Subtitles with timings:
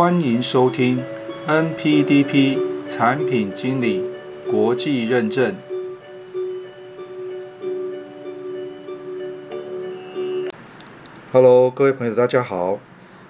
[0.00, 0.98] 欢迎收听
[1.46, 4.02] NPDP 产品经理
[4.50, 5.54] 国际认证。
[11.30, 12.80] Hello，各位朋友，大家好。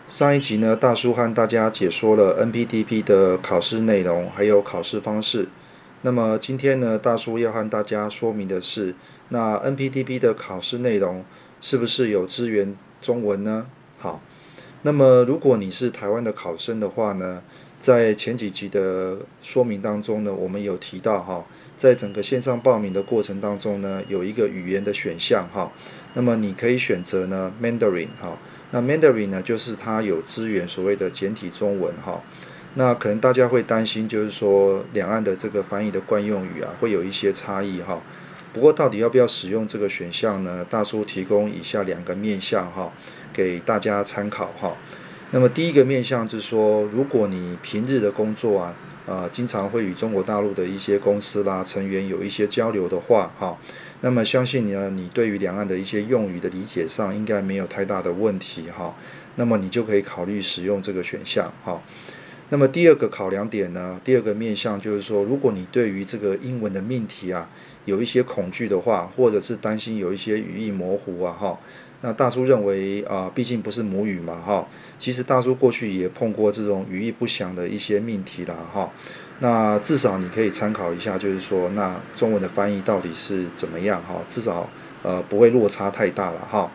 [0.07, 5.49] 上一集呢，大叔和大家解说了 NPDP 的考试内容，还有考试方式。
[6.03, 8.95] 那么今天呢，大叔要和大家说明的是，
[9.31, 11.25] 那 NPDP 的考试内容
[11.61, 13.67] 是不是有支援中文呢？
[13.99, 14.23] 好，
[14.83, 17.43] 那么如果你是台湾的考生的话呢，
[17.79, 21.45] 在前几集的说明当中呢，我们有提到哈，
[21.77, 25.71] 在整个线上报名的过程当中呢，有一个语言的选项哈，
[26.15, 28.39] 那么你可以选择呢 Mandarin 哈，
[28.71, 32.23] 那 Mandarin 呢就是它有支援所谓的简体中文哈。
[32.75, 38.01] 那可能大家会担心，就是说两岸的这个翻译的惯用语啊，会有一些差异哈。
[38.53, 40.65] 不过到底要不要使用这个选项呢？
[40.69, 42.93] 大叔提供以下两个面向哈，
[43.33, 44.77] 给大家参考哈。
[45.31, 48.75] 那么第一个面向就是说，如果你平日的工作啊，
[49.07, 53.57] 呃，经常会与中国大陆的一些公司啦成员有一些交流的话哈，
[54.01, 58.95] 那么相信你呢，你对于两岸的一些用语的理解上应该没有太大的问题哈。
[59.37, 61.81] 那么你就可以考虑使用这个选项哈。
[62.53, 64.01] 那么第二个考量点呢？
[64.03, 67.49] 第二个面向就是说，如果你对于这个英文的命题啊
[67.85, 71.57] 有一些恐惧的话，或者是担心有一些语义模糊啊，哈，
[72.01, 74.67] 那大叔认为啊，毕竟不是母语嘛，哈，
[74.99, 78.91] 其实大叔过去也碰过这种语义不详的一些命题啦，哈，
[79.39, 84.69] 那至少你可以参考一下，就是说，那中文的翻译到底是怎么样，哈，至少
[85.05, 86.69] 呃不会落差太大了，哈。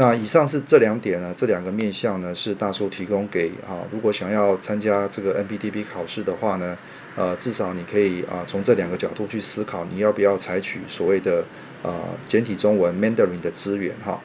[0.00, 6.78] 那以上是这两点呢，这两个面向呢是大叔提供给啊，如果想要参加这个 n p t p 考试的话呢，
[7.16, 11.44] 呃，至少你可以啊从这两个角度去思考，你要不要采取所谓的
[11.82, 14.22] 啊简体中文 Mandarin 的资源哈。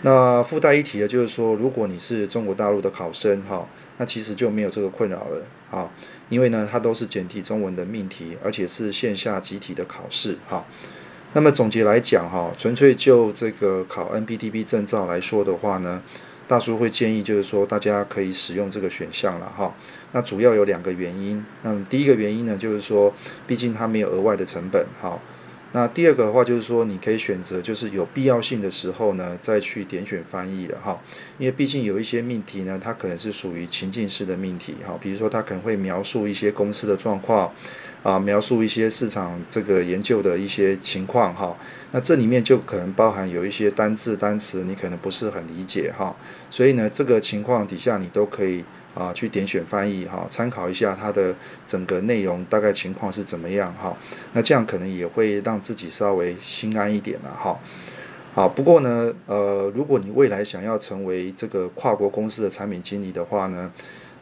[0.00, 5.90] 那附带一提的就是说，如果你是中国大陆的考生哈，那其实就没有这个困扰了啊，
[6.30, 10.64] 因为呢它都是简体中文的命题，而且是线下集体的考试哈。
[11.34, 16.02] 那么总结来讲，哈，纯粹就这个考 n p t p 证照来说的话呢，
[16.46, 19.74] 大叔会建议就是说，大家可以使用这个选项了，哈。
[20.12, 21.42] 那主要有两个原因。
[21.62, 23.14] 那么第一个原因呢，就是说，
[23.46, 25.18] 毕竟它没有额外的成本，哈。
[25.74, 31.00] 那第二个的话，就是说，你可以选择就是有必要性的时候呢，再去点选翻译的，哈。
[31.38, 34.98] 因为毕竟有一些命题呢，它可能是属于情境式的命题，哈。
[35.00, 37.50] 比如说，它可能会描述一些公司的状况。
[38.02, 41.56] 啊，描述一些市场这个研究的一些情况哈，
[41.92, 46.14] 那这里面就可能包含有一些单字单词你可能不是很理解哈，
[46.50, 48.64] 所以呢，这个情况底下你都可以
[48.94, 53.96] 啊去点选翻译哈，参考一下它的整个内容大概情况是怎么样哈，
[54.32, 57.56] 那这样可能也会让自己稍微心安一点了哈。
[58.34, 63.70] 好，不过呢，呃，如果你未来想要成为这个跨国公司的产品经理的话呢，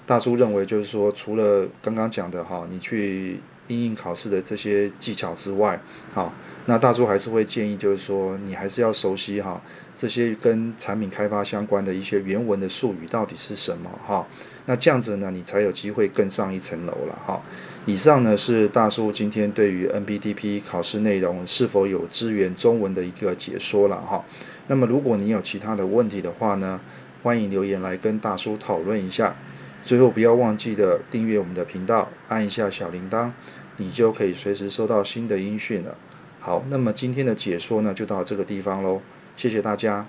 [0.04, 3.38] 大叔认为就是说，除了刚刚讲的哈，你去
[3.70, 5.80] 应应考试的这些技巧之外，
[6.12, 6.32] 好，
[6.66, 9.60] 那大叔还是会建议，就是说你还是要熟悉哈
[9.94, 14.26] 这些跟产品开发相关的一些原文的术语到底是什么哈，
[14.66, 17.40] 那这样子呢，你才有机会更上一层楼了哈。
[17.86, 24.24] 以上呢是大叔今天对于 NBTP 考试内容是否有支援中文的一个解说了哈。
[24.66, 26.80] 那么如果你有其他的问题的话呢，
[27.22, 29.34] 欢迎留言来跟大叔讨论一下。
[29.82, 33.30] 最后不要忘记的订阅我们的频道，按一下小铃铛。
[33.80, 35.96] 你就可以随时收到新的音讯了。
[36.38, 39.00] 好，那么今天的解说呢，就到这个地方喽。
[39.36, 40.06] 谢谢大家。